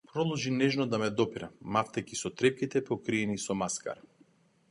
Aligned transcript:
Продолжи 0.13 0.51
нежно 0.59 0.85
да 0.93 0.99
ме 1.03 1.09
допира, 1.17 1.49
мавтајќи 1.75 2.17
со 2.21 2.31
трепките 2.41 2.83
покриени 2.87 3.39
со 3.45 3.57
маскара. 3.63 4.09